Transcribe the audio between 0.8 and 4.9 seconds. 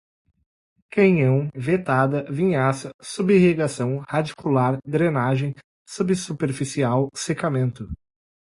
canhão, vetada, vinhaça, sub irrigação, radicular,